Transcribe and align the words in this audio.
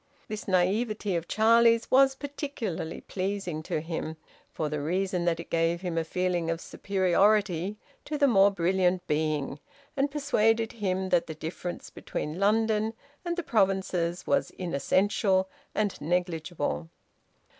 This 0.27 0.47
naivete 0.47 1.15
of 1.15 1.27
Charlie's 1.27 1.91
was 1.91 2.15
particularly 2.15 3.01
pleasing 3.01 3.61
to 3.61 3.81
him, 3.81 4.17
for 4.51 4.67
the 4.67 4.81
reason 4.81 5.25
that 5.25 5.39
it 5.39 5.51
gave 5.51 5.81
him 5.81 5.95
a 5.95 6.03
feeling 6.03 6.49
of 6.49 6.59
superiority 6.59 7.77
to 8.05 8.17
the 8.17 8.25
more 8.27 8.49
brilliant 8.49 9.05
being 9.05 9.59
and 9.95 10.09
persuaded 10.09 10.71
him 10.71 11.09
that 11.09 11.27
the 11.27 11.35
difference 11.35 11.91
between 11.91 12.39
London 12.39 12.95
and 13.23 13.37
the 13.37 13.43
provinces 13.43 14.25
was 14.25 14.49
inessential 14.49 15.47
and 15.75 16.01
negligible. 16.01 16.89